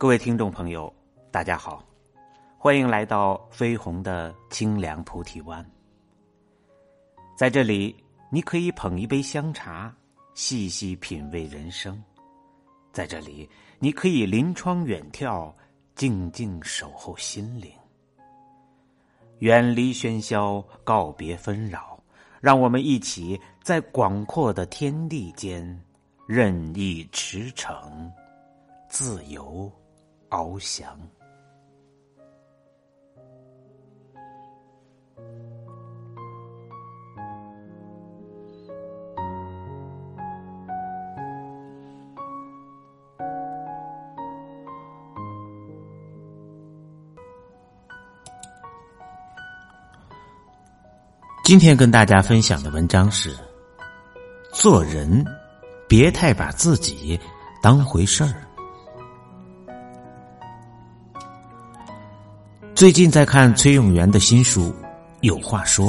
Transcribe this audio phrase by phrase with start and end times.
[0.00, 0.90] 各位听众朋友，
[1.30, 1.84] 大家好，
[2.56, 5.62] 欢迎来到飞鸿的清凉菩提湾。
[7.36, 7.94] 在这里，
[8.30, 9.94] 你可以捧一杯香茶，
[10.32, 11.92] 细细品味人生；
[12.94, 13.46] 在这里，
[13.78, 15.52] 你可以临窗远眺，
[15.94, 17.70] 静静守候心灵。
[19.40, 22.02] 远离喧嚣，告别纷扰，
[22.40, 25.78] 让我们一起在广阔的天地间
[26.26, 28.10] 任意驰骋，
[28.88, 29.70] 自由。
[30.30, 30.88] 翱翔。
[51.42, 53.36] 今天跟大家分享的文章是：
[54.52, 55.24] 做人
[55.88, 57.18] 别太把自己
[57.60, 58.49] 当回事儿。
[62.80, 64.70] 最近在看崔永元的新书
[65.20, 65.88] 《有话说》，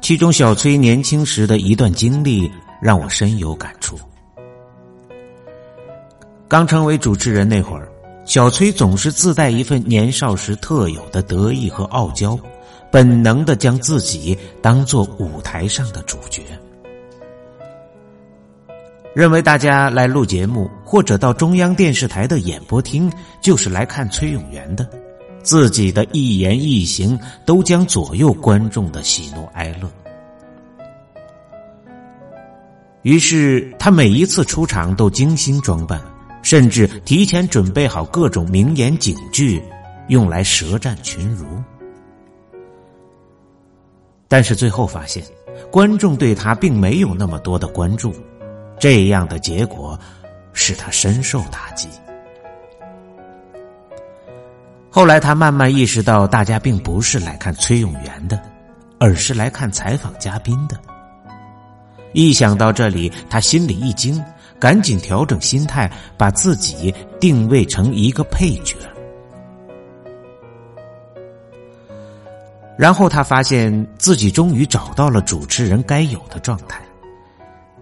[0.00, 2.48] 其中小崔年轻时的一段经历
[2.80, 3.98] 让我深有感触。
[6.46, 7.88] 刚成为主持人那会儿，
[8.24, 12.38] 小崔总是自带一份年少时特有的得意和傲娇，
[12.88, 16.40] 本能的将自己当做舞台上的主角，
[19.12, 24.88] 认为大家来录节目或者到中央电视台的演播厅就是来看崔永元的。
[25.42, 29.90] 自己的一言一行都将左右观众的喜怒哀乐，
[33.02, 36.00] 于是他每一次出场都精心装扮，
[36.42, 39.62] 甚至提前准备好各种名言警句，
[40.08, 41.46] 用来舌战群儒。
[44.28, 45.24] 但是最后发现，
[45.72, 48.14] 观众对他并没有那么多的关注，
[48.78, 49.98] 这样的结果
[50.52, 51.88] 使他深受打击。
[54.92, 58.42] 后来，他慢慢意识到，大家并不是来看崔永元的，
[58.98, 60.76] 而是来看采访嘉宾的。
[62.12, 64.20] 一想到这里，他心里一惊，
[64.58, 68.74] 赶紧调整心态，把自己定位成一个配角。
[72.76, 76.82] 然后他发现自己终于找到了主持人该有的状态。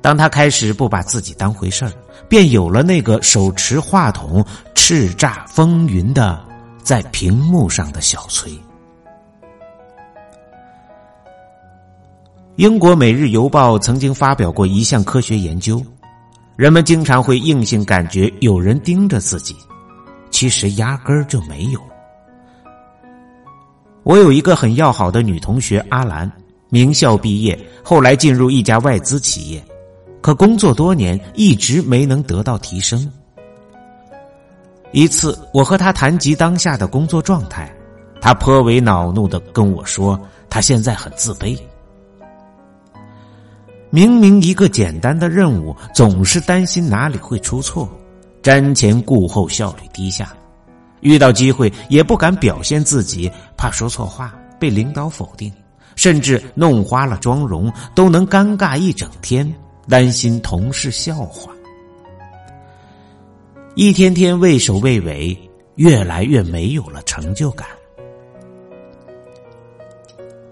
[0.00, 1.92] 当他开始不把自己当回事儿，
[2.28, 6.51] 便有了那个手持话筒、叱咤风云的。
[6.82, 8.52] 在屏幕上的小崔。
[12.56, 15.82] 英国《每日邮报》曾经发表过一项科学研究，
[16.54, 19.56] 人们经常会硬性感觉有人盯着自己，
[20.30, 21.80] 其实压根儿就没有。
[24.02, 26.30] 我有一个很要好的女同学阿兰，
[26.68, 29.64] 名校毕业，后来进入一家外资企业，
[30.20, 33.10] 可工作多年一直没能得到提升。
[34.92, 37.74] 一次，我和他谈及当下的工作状态，
[38.20, 40.20] 他颇为恼怒的跟我说
[40.50, 41.58] ：“他现在很自卑，
[43.88, 47.88] 明明一个简单的任务，总是担心哪里会出错，
[48.42, 50.34] 瞻前顾后，效率低下，
[51.00, 55.50] 遇到机会也不敢表现自己，怕说错话被领导否定，
[55.96, 59.50] 甚至弄花了妆容都能尴尬一整天，
[59.88, 61.50] 担心同事笑话。”
[63.74, 65.34] 一天天畏首畏尾，
[65.76, 67.66] 越来越没有了成就感。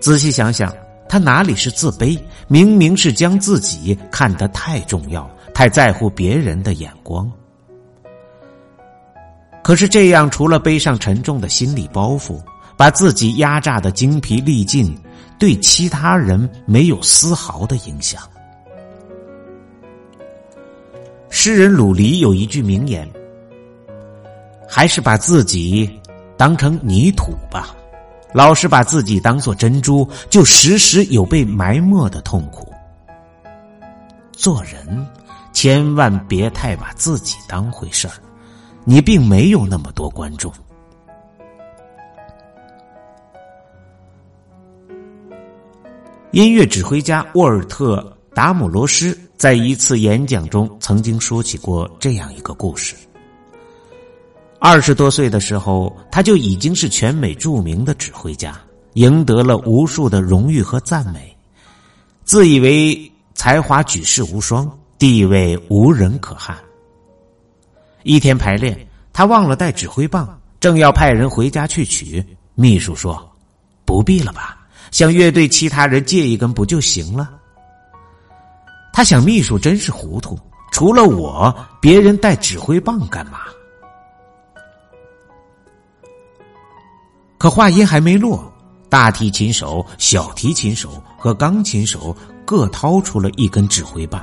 [0.00, 0.74] 仔细想想，
[1.06, 2.18] 他哪里是自卑？
[2.48, 7.30] 明明是将自己看得太重要，太在乎别人的眼光。
[9.62, 12.40] 可是这样，除了背上沉重的心理包袱，
[12.78, 14.98] 把自己压榨的精疲力尽，
[15.38, 18.22] 对其他人没有丝毫的影响。
[21.34, 23.10] 诗人鲁黎有一句名言
[24.68, 25.90] ：“还是把自己
[26.36, 27.74] 当成泥土吧，
[28.34, 32.70] 老是把自己当做珍珠，就时时有被埋没的痛苦。
[34.32, 35.06] 做人
[35.54, 38.12] 千万别太把自己当回事儿，
[38.84, 40.52] 你并没有那么多观众。”
[46.32, 47.96] 音乐指挥家沃尔特·
[48.34, 49.18] 达姆罗斯。
[49.36, 52.94] 在一次演讲中，曾经说起过这样一个故事。
[54.60, 58.56] 二十多岁的时候，他就已经是全美著名的指挥家，
[58.92, 61.36] 赢得了无数的荣誉和赞美，
[62.24, 66.56] 自以为才华举世无双，地位无人可撼。
[68.04, 68.78] 一天排练，
[69.12, 72.24] 他忘了带指挥棒，正要派人回家去取，
[72.54, 73.28] 秘书说
[73.84, 77.38] ：“不必了吧，向乐队其他人借一根不就行了？”
[78.92, 80.38] 他想，秘书真是糊涂。
[80.70, 83.40] 除了我，别人带指挥棒干嘛？
[87.38, 88.50] 可话音还没落，
[88.88, 94.22] 大提琴手、小提琴手和钢琴手各掏出了一根指挥棒。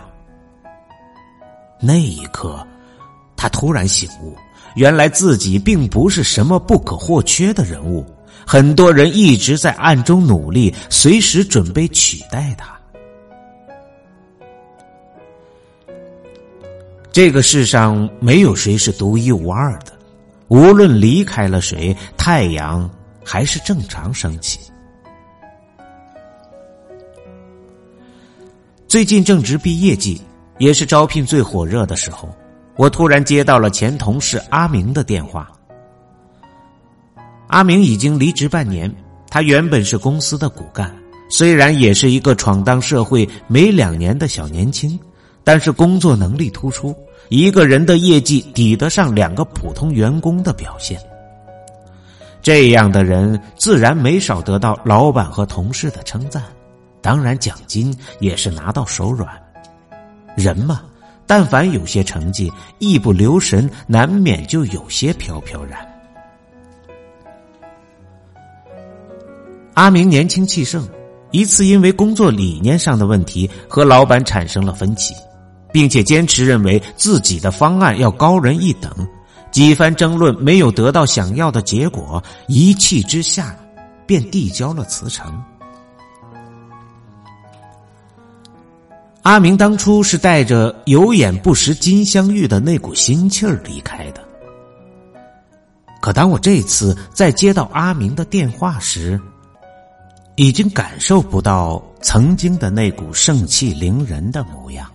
[1.82, 2.66] 那一刻，
[3.36, 4.38] 他突然醒悟，
[4.76, 8.06] 原来自己并不是什么不可或缺的人物，
[8.48, 12.79] 很多人一直在暗中努力，随时准备取代他。
[17.22, 19.92] 这个世上没有谁是独一无二的，
[20.48, 22.90] 无论离开了谁，太阳。
[23.26, 24.58] 还是正常升起。
[28.88, 30.22] 最近正值毕业季，
[30.60, 32.34] 也是招聘最火热的时候，
[32.78, 35.52] 我突然接到了前同事阿明的电话。
[37.48, 38.90] 阿明已经离职半年，
[39.30, 40.96] 他原本是公司的骨干，
[41.30, 44.98] 虽然也是一个闯荡社会没两年的小年轻，
[45.44, 46.96] 但是工作能力突出，
[47.30, 51.00] 一个人的业绩抵得上两个普通员工的表现。
[52.42, 56.42] 这样的人自然没少得到老板和同事的称赞，
[57.02, 59.30] 当然奖金也是拿到手软。
[60.36, 60.82] 人嘛，
[61.28, 65.88] 但凡有些成绩，一不留神难免就有些飘飘然。
[69.76, 70.88] 阿明年轻气盛，
[71.32, 75.14] 一次因为工作理念上的问题和老板产生了分歧，
[75.72, 78.92] 并且坚持认为自己的方案要高人一等。
[79.52, 83.56] 几番争论没有得到想要的结果，一气之下，
[84.06, 85.44] 便递交了辞呈。
[89.24, 94.24] 阿明当初是带着“有眼不识金镶玉”的那股心气儿离开的，
[96.00, 99.20] 可当我这次再接到阿明的电话时，
[100.36, 104.90] 已经感受不到曾经的那股盛气凌人的模样。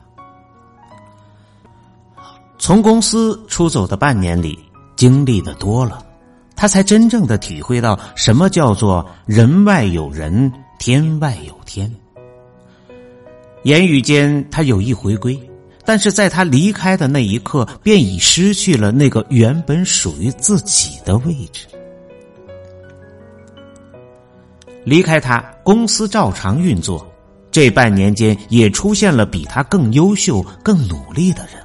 [2.65, 4.59] 从公司出走的半年里，
[4.97, 6.03] 经历的多了，
[6.57, 11.95] 他才真正的体会到什么叫做人外有人，天外有天。
[13.65, 15.39] 言语间，他有意回归，
[15.85, 21.67] 但是在他离开的那一刻，便已失去了那个原本属于自己的位置。
[24.85, 27.07] 离开他，公司照常运作，
[27.51, 31.63] 这半年间也出现了比他更优秀、更努力的人。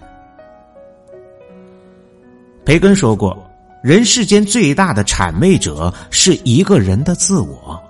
[2.70, 3.36] 培根说过
[3.82, 7.84] ：“人世间最大的谄媚者是一个人的自我。”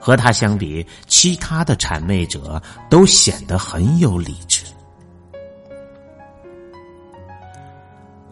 [0.00, 2.60] 和他相比，其他的谄媚者
[2.90, 4.64] 都显得很有理智。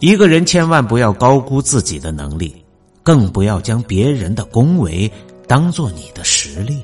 [0.00, 2.64] 一个人千万不要高估自己的能力，
[3.05, 5.08] 更不要将别人的恭维
[5.46, 6.82] 当做你的实力。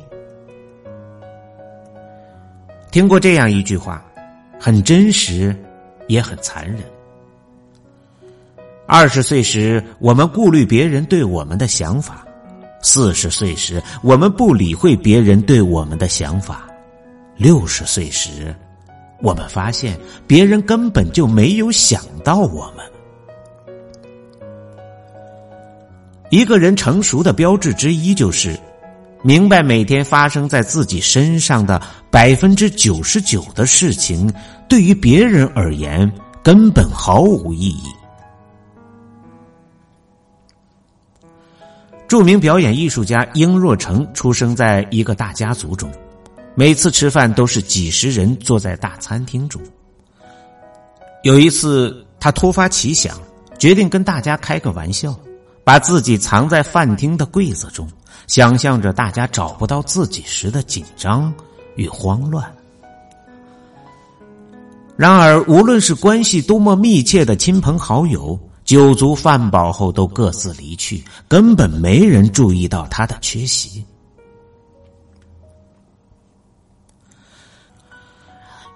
[2.93, 4.07] 听过这样一句话，
[4.61, 5.53] 很真实，
[6.07, 6.83] 也很残忍。
[8.89, 12.15] 二十岁时，我们顾虑别人对我们的想法；
[12.81, 16.59] 四十岁时，我们不理会别人对我们的想法；
[17.37, 18.55] 六十岁时，
[19.21, 22.85] 我们发现别人根本就没有想到我们。
[26.31, 28.57] 一个人成熟的标志之一，就是
[29.23, 34.33] 明白每天发生在自己身上的百分之九十九的事情，
[34.69, 36.09] 对于别人而言
[36.41, 37.96] 根本毫无意义。
[42.17, 45.93] 著名表演艺术家英若诚出生在一个大家族中，
[46.55, 49.61] 每次吃饭都是几十人坐在大餐厅中。
[51.25, 53.21] 有一次，他突发奇想，
[53.59, 55.15] 决定跟大家开个玩笑，
[55.63, 57.87] 把自己藏在饭厅的柜子中，
[58.27, 61.31] 想象着大家找不到自己时的紧张
[61.75, 62.51] 与慌乱。
[64.97, 68.41] 然而，无论是关系多么密切的亲朋好友。
[68.67, 73.83] 酒足饭饱后，都各自离去，根本没人注意到他的缺席。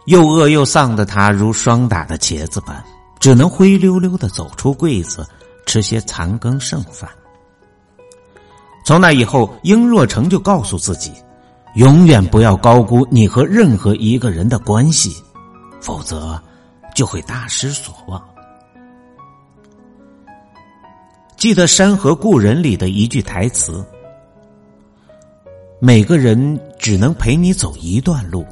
[0.06, 2.82] 又饿又丧的他，如霜打的茄子般，
[3.18, 5.26] 只能灰溜溜的走出柜子，
[5.66, 7.10] 吃些残羹剩饭。
[8.84, 11.12] 从那以后，殷若成就告诉自己，
[11.74, 15.16] 永远不要高估你和任何一个人的关系，
[15.80, 16.40] 否则
[16.94, 18.29] 就会大失所望。
[21.40, 23.82] 记得《山河故人》里的一句台词
[25.80, 28.44] ：“每个人只能陪你走一段路，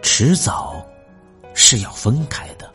[0.00, 0.82] 迟早
[1.52, 2.66] 是要分开的。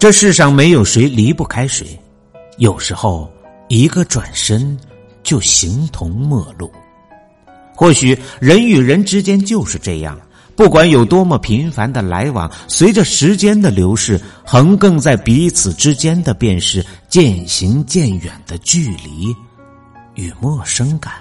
[0.00, 1.96] 这世上没有谁离不开谁，
[2.56, 3.32] 有时候
[3.68, 4.76] 一个转身
[5.22, 6.68] 就形同陌路。
[7.72, 10.20] 或许人与人之间就是这样，
[10.60, 19.34] 不管有多么频繁的来往，随着时间的流逝，横亘在彼此之间的便是渐行渐远的距离
[20.16, 21.14] 与陌生感。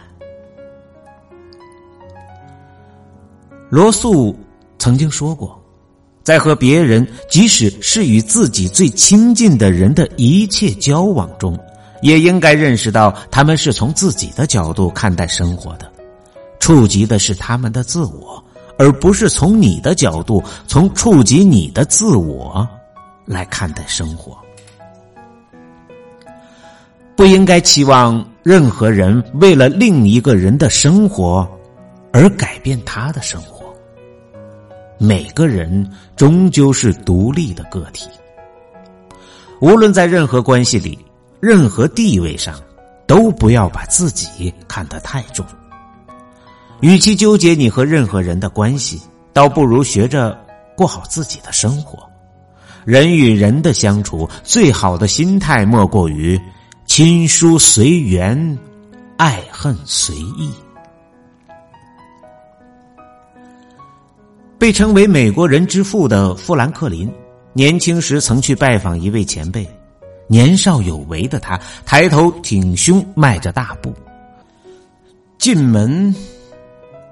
[3.69, 4.37] 罗素
[4.77, 5.57] 曾经说过，
[6.21, 11.57] 在和别人，即使是与自己最亲近的人的一切交往中，
[12.01, 15.89] 也应该认识到，他们是从自己的角度看待生活的，
[16.59, 18.43] 触及的是他们的自我。
[18.79, 22.65] 而不是从你的角度，从触及你的自我
[23.25, 24.37] 来看待生活，
[27.13, 31.45] 不应该期望任何人为了另一个人的生活
[32.13, 33.65] 而改变他的生活。
[34.97, 38.07] 每个人终究是独立的个体，
[39.59, 40.97] 无论在任何关系里、
[41.41, 42.57] 任何地位上，
[43.05, 45.45] 都不要把自己看得太重。
[46.81, 49.01] 与其纠结你和任何人的关系，
[49.33, 50.37] 倒不如学着
[50.75, 52.07] 过好自己的生活。
[52.85, 56.39] 人与人的相处，最好的心态莫过于
[56.85, 58.57] 亲疏随缘，
[59.17, 60.51] 爱恨随意。
[64.57, 67.11] 被称为美国人之父的富兰克林，
[67.53, 69.67] 年轻时曾去拜访一位前辈。
[70.27, 73.93] 年少有为的他，抬头挺胸，迈着大步
[75.37, 76.13] 进门。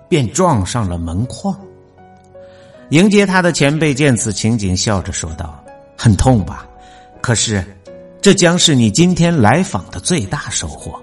[0.10, 1.58] 便撞上了门框。
[2.92, 5.62] 迎接他的前辈见此情景，笑着说道
[5.98, 6.66] ：“很痛吧？
[7.20, 7.62] 可是，
[8.22, 10.98] 这将是你今天来访的最大收获。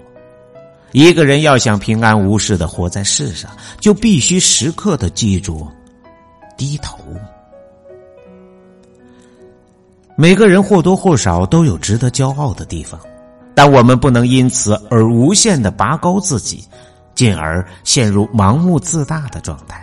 [0.91, 5.67] 一个人要想平安无事的活在世上，就必须时刻的记住
[6.57, 6.97] 低头。
[10.15, 12.99] 每个人或多或少都有值得骄傲的地方，
[13.53, 16.63] 但我们不能因此而无限的拔高自己。”
[17.15, 19.81] 进而陷入盲目自大的状态。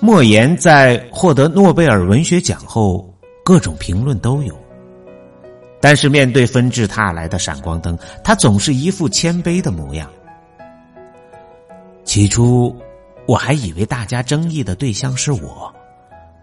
[0.00, 3.12] 莫言在获得诺贝尔文学奖后，
[3.44, 4.56] 各种评论都有，
[5.80, 10.08] 但是面对纷至沓来的闪光灯，他总是一副谦卑的模样。
[12.04, 12.74] 起初，
[13.26, 15.74] 我还以为大家争议的对象是我，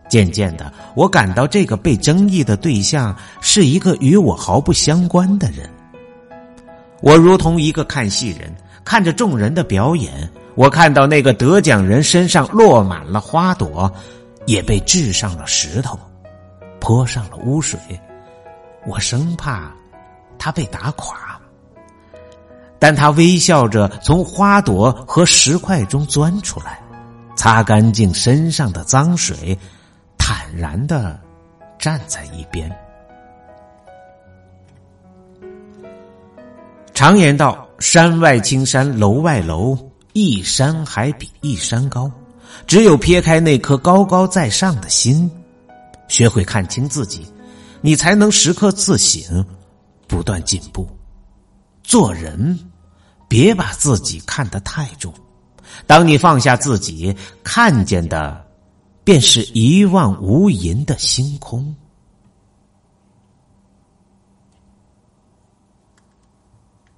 [0.10, 5.70] 渐渐的，我感到这个被争议的对象是一个与我毫不相关的人。
[7.06, 8.52] 我如同一个看戏人，
[8.84, 10.28] 看着众人的表演。
[10.56, 13.94] 我看到那个得奖人身上落满了花朵，
[14.48, 16.00] 也被掷上了石头，
[16.80, 17.80] 泼上了污水。
[18.88, 19.72] 我生怕
[20.40, 21.40] 他被打垮，
[22.80, 26.82] 但他微笑着从花朵和石块中钻出来，
[27.36, 29.56] 擦干净身上的脏水，
[30.18, 31.20] 坦然的
[31.78, 32.68] 站在一边。
[36.96, 39.78] 常言道：“山外青山楼外楼，
[40.14, 42.10] 一山还比一山高。”
[42.66, 45.30] 只有撇开那颗高高在上的心，
[46.08, 47.28] 学会看清自己，
[47.82, 49.46] 你才能时刻自省，
[50.08, 50.88] 不断进步。
[51.84, 52.58] 做人，
[53.28, 55.14] 别把自己看得太重。
[55.86, 58.42] 当你放下自己，看见的，
[59.04, 61.76] 便是一望无垠的星空。